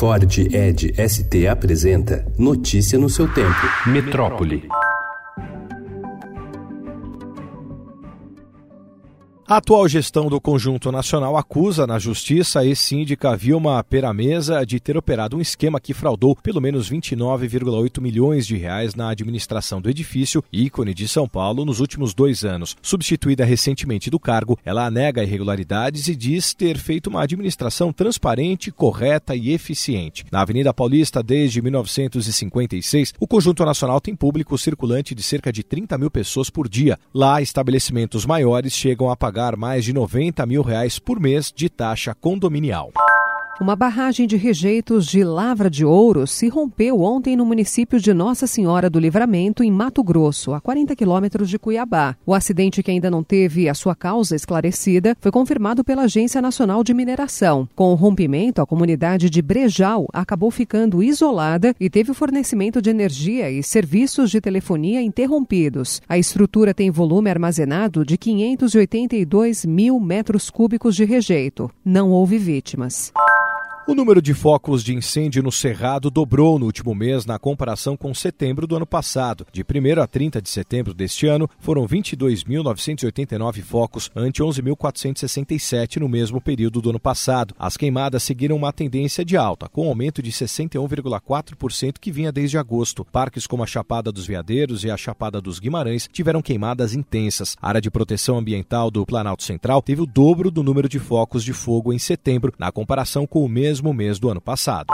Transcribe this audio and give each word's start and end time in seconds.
Ford 0.00 0.24
Ed 0.50 0.94
ST 0.96 1.46
apresenta 1.46 2.24
Notícia 2.38 2.98
no 2.98 3.10
seu 3.10 3.28
tempo. 3.28 3.60
Metrópole. 3.84 4.62
A 9.50 9.56
atual 9.56 9.88
gestão 9.88 10.28
do 10.28 10.40
Conjunto 10.40 10.92
Nacional 10.92 11.36
acusa 11.36 11.84
na 11.84 11.98
Justiça 11.98 12.60
a 12.60 12.64
ex-síndica 12.64 13.36
Vilma 13.36 13.82
Peramesa 13.82 14.64
de 14.64 14.78
ter 14.78 14.96
operado 14.96 15.36
um 15.36 15.40
esquema 15.40 15.80
que 15.80 15.92
fraudou 15.92 16.36
pelo 16.36 16.60
menos 16.60 16.88
29,8 16.88 18.00
milhões 18.00 18.46
de 18.46 18.56
reais 18.56 18.94
na 18.94 19.10
administração 19.10 19.80
do 19.80 19.90
edifício, 19.90 20.44
ícone 20.52 20.94
de 20.94 21.08
São 21.08 21.26
Paulo, 21.26 21.64
nos 21.64 21.80
últimos 21.80 22.14
dois 22.14 22.44
anos. 22.44 22.76
Substituída 22.80 23.44
recentemente 23.44 24.08
do 24.08 24.20
cargo, 24.20 24.56
ela 24.64 24.88
nega 24.88 25.24
irregularidades 25.24 26.06
e 26.06 26.14
diz 26.14 26.54
ter 26.54 26.78
feito 26.78 27.08
uma 27.08 27.24
administração 27.24 27.92
transparente, 27.92 28.70
correta 28.70 29.34
e 29.34 29.50
eficiente. 29.50 30.24
Na 30.30 30.42
Avenida 30.42 30.72
Paulista, 30.72 31.24
desde 31.24 31.60
1956, 31.60 33.14
o 33.18 33.26
Conjunto 33.26 33.64
Nacional 33.64 34.00
tem 34.00 34.14
público 34.14 34.56
circulante 34.56 35.12
de 35.12 35.24
cerca 35.24 35.52
de 35.52 35.64
30 35.64 35.98
mil 35.98 36.08
pessoas 36.08 36.48
por 36.48 36.68
dia. 36.68 36.96
Lá, 37.12 37.42
estabelecimentos 37.42 38.24
maiores 38.24 38.72
chegam 38.72 39.10
a 39.10 39.16
pagar 39.16 39.39
pagar 39.40 39.56
mais 39.56 39.84
de 39.86 39.92
90 39.94 40.44
mil 40.44 40.60
reais 40.60 40.98
por 40.98 41.18
mês 41.18 41.50
de 41.50 41.70
taxa 41.70 42.14
condominial. 42.14 42.92
Uma 43.60 43.76
barragem 43.76 44.26
de 44.26 44.38
rejeitos 44.38 45.04
de 45.04 45.22
lavra 45.22 45.68
de 45.68 45.84
ouro 45.84 46.26
se 46.26 46.48
rompeu 46.48 47.02
ontem 47.02 47.36
no 47.36 47.44
município 47.44 48.00
de 48.00 48.14
Nossa 48.14 48.46
Senhora 48.46 48.88
do 48.88 48.98
Livramento, 48.98 49.62
em 49.62 49.70
Mato 49.70 50.02
Grosso, 50.02 50.54
a 50.54 50.60
40 50.62 50.96
quilômetros 50.96 51.50
de 51.50 51.58
Cuiabá. 51.58 52.16
O 52.24 52.32
acidente, 52.32 52.82
que 52.82 52.90
ainda 52.90 53.10
não 53.10 53.22
teve 53.22 53.68
a 53.68 53.74
sua 53.74 53.94
causa 53.94 54.34
esclarecida, 54.34 55.14
foi 55.20 55.30
confirmado 55.30 55.84
pela 55.84 56.04
Agência 56.04 56.40
Nacional 56.40 56.82
de 56.82 56.94
Mineração. 56.94 57.68
Com 57.76 57.92
o 57.92 57.96
rompimento, 57.96 58.62
a 58.62 58.66
comunidade 58.66 59.28
de 59.28 59.42
Brejal 59.42 60.08
acabou 60.10 60.50
ficando 60.50 61.02
isolada 61.02 61.74
e 61.78 61.90
teve 61.90 62.12
o 62.12 62.14
fornecimento 62.14 62.80
de 62.80 62.88
energia 62.88 63.50
e 63.50 63.62
serviços 63.62 64.30
de 64.30 64.40
telefonia 64.40 65.02
interrompidos. 65.02 66.00
A 66.08 66.16
estrutura 66.16 66.72
tem 66.72 66.90
volume 66.90 67.28
armazenado 67.28 68.06
de 68.06 68.16
582 68.16 69.66
mil 69.66 70.00
metros 70.00 70.48
cúbicos 70.48 70.96
de 70.96 71.04
rejeito. 71.04 71.70
Não 71.84 72.10
houve 72.10 72.38
vítimas. 72.38 73.12
O 73.86 73.94
número 73.94 74.20
de 74.20 74.34
focos 74.34 74.84
de 74.84 74.94
incêndio 74.94 75.42
no 75.42 75.50
Cerrado 75.50 76.10
dobrou 76.10 76.58
no 76.58 76.66
último 76.66 76.94
mês 76.94 77.24
na 77.24 77.38
comparação 77.38 77.96
com 77.96 78.12
setembro 78.12 78.66
do 78.66 78.76
ano 78.76 78.86
passado. 78.86 79.46
De 79.50 79.62
1 79.62 80.00
a 80.00 80.06
30 80.06 80.40
de 80.42 80.50
setembro 80.50 80.92
deste 80.92 81.26
ano, 81.26 81.48
foram 81.58 81.88
22.989 81.88 83.62
focos, 83.62 84.10
ante 84.14 84.42
11.467 84.42 85.96
no 85.96 86.08
mesmo 86.10 86.42
período 86.42 86.80
do 86.80 86.90
ano 86.90 87.00
passado. 87.00 87.54
As 87.58 87.76
queimadas 87.76 88.22
seguiram 88.22 88.54
uma 88.54 88.72
tendência 88.72 89.24
de 89.24 89.36
alta, 89.36 89.66
com 89.68 89.86
um 89.86 89.88
aumento 89.88 90.22
de 90.22 90.30
61,4% 90.30 91.94
que 91.98 92.12
vinha 92.12 92.30
desde 92.30 92.58
agosto. 92.58 93.04
Parques 93.04 93.46
como 93.46 93.62
a 93.62 93.66
Chapada 93.66 94.12
dos 94.12 94.26
Veadeiros 94.26 94.84
e 94.84 94.90
a 94.90 94.96
Chapada 94.96 95.40
dos 95.40 95.58
Guimarães 95.58 96.08
tiveram 96.12 96.42
queimadas 96.42 96.94
intensas. 96.94 97.56
A 97.60 97.68
área 97.68 97.80
de 97.80 97.90
proteção 97.90 98.38
ambiental 98.38 98.90
do 98.90 99.06
Planalto 99.06 99.42
Central 99.42 99.80
teve 99.80 100.02
o 100.02 100.06
dobro 100.06 100.50
do 100.50 100.62
número 100.62 100.88
de 100.88 100.98
focos 100.98 101.42
de 101.42 101.54
fogo 101.54 101.94
em 101.94 101.98
setembro, 101.98 102.52
na 102.58 102.70
comparação 102.70 103.26
com 103.26 103.42
o 103.42 103.48
mesmo 103.48 103.69
mesmo 103.70 103.94
mês 103.94 104.18
do 104.18 104.28
ano 104.28 104.40
passado. 104.40 104.92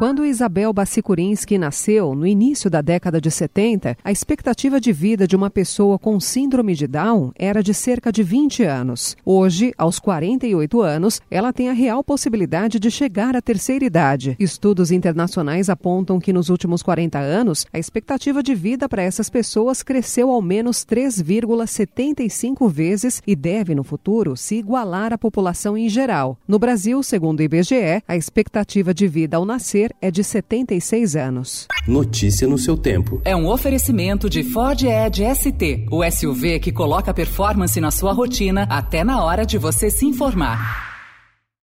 Quando 0.00 0.24
Isabel 0.24 0.72
Bassikurinski 0.72 1.58
nasceu, 1.58 2.14
no 2.14 2.26
início 2.26 2.70
da 2.70 2.80
década 2.80 3.20
de 3.20 3.30
70, 3.30 3.98
a 4.02 4.10
expectativa 4.10 4.80
de 4.80 4.94
vida 4.94 5.26
de 5.26 5.36
uma 5.36 5.50
pessoa 5.50 5.98
com 5.98 6.18
síndrome 6.18 6.74
de 6.74 6.86
Down 6.86 7.32
era 7.36 7.62
de 7.62 7.74
cerca 7.74 8.10
de 8.10 8.22
20 8.22 8.62
anos. 8.62 9.14
Hoje, 9.26 9.74
aos 9.76 9.98
48 9.98 10.80
anos, 10.80 11.20
ela 11.30 11.52
tem 11.52 11.68
a 11.68 11.74
real 11.74 12.02
possibilidade 12.02 12.80
de 12.80 12.90
chegar 12.90 13.36
à 13.36 13.42
terceira 13.42 13.84
idade. 13.84 14.36
Estudos 14.40 14.90
internacionais 14.90 15.68
apontam 15.68 16.18
que 16.18 16.32
nos 16.32 16.48
últimos 16.48 16.82
40 16.82 17.18
anos, 17.18 17.66
a 17.70 17.78
expectativa 17.78 18.42
de 18.42 18.54
vida 18.54 18.88
para 18.88 19.02
essas 19.02 19.28
pessoas 19.28 19.82
cresceu 19.82 20.30
ao 20.30 20.40
menos 20.40 20.78
3,75 20.78 22.70
vezes 22.70 23.22
e 23.26 23.36
deve, 23.36 23.74
no 23.74 23.84
futuro, 23.84 24.34
se 24.34 24.54
igualar 24.54 25.12
à 25.12 25.18
população 25.18 25.76
em 25.76 25.90
geral. 25.90 26.38
No 26.48 26.58
Brasil, 26.58 27.02
segundo 27.02 27.40
o 27.40 27.42
IBGE, 27.42 28.02
a 28.08 28.16
expectativa 28.16 28.94
de 28.94 29.06
vida 29.06 29.36
ao 29.36 29.44
nascer 29.44 29.89
é 30.00 30.10
de 30.10 30.22
76 30.24 31.16
anos. 31.16 31.68
Notícia 31.86 32.46
no 32.46 32.58
seu 32.58 32.76
tempo. 32.76 33.20
É 33.24 33.34
um 33.34 33.48
oferecimento 33.48 34.28
de 34.28 34.42
Ford 34.42 34.82
Edge 34.82 35.24
ST, 35.34 35.86
o 35.90 36.02
SUV 36.10 36.58
que 36.58 36.72
coloca 36.72 37.14
performance 37.14 37.80
na 37.80 37.90
sua 37.90 38.12
rotina 38.12 38.66
até 38.70 39.04
na 39.04 39.22
hora 39.24 39.46
de 39.46 39.56
você 39.56 39.90
se 39.90 40.06
informar. 40.06 40.89